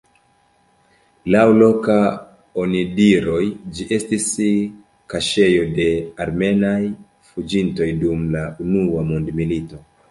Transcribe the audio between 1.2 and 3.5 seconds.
Laŭ loka onidiroj